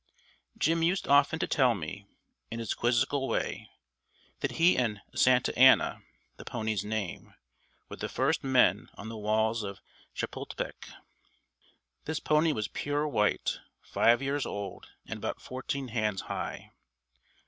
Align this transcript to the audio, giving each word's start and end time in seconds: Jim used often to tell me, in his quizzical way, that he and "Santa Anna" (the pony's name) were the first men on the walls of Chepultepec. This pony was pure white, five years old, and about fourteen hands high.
Jim 0.57 0.81
used 0.81 1.07
often 1.07 1.37
to 1.37 1.45
tell 1.45 1.75
me, 1.75 2.07
in 2.49 2.57
his 2.57 2.73
quizzical 2.73 3.27
way, 3.27 3.69
that 4.39 4.53
he 4.53 4.75
and 4.75 4.99
"Santa 5.13 5.55
Anna" 5.55 6.01
(the 6.37 6.43
pony's 6.43 6.83
name) 6.83 7.35
were 7.87 7.97
the 7.97 8.09
first 8.09 8.43
men 8.43 8.89
on 8.95 9.09
the 9.09 9.15
walls 9.19 9.61
of 9.61 9.79
Chepultepec. 10.15 10.89
This 12.05 12.19
pony 12.19 12.51
was 12.51 12.67
pure 12.67 13.07
white, 13.07 13.59
five 13.83 14.23
years 14.23 14.43
old, 14.47 14.87
and 15.05 15.17
about 15.17 15.39
fourteen 15.39 15.89
hands 15.89 16.21
high. 16.21 16.71